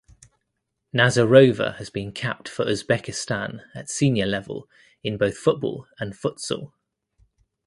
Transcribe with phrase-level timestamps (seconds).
[0.95, 4.67] Nazarova has been capped for Uzbekistan at senior level
[5.03, 6.73] in both football and futsal.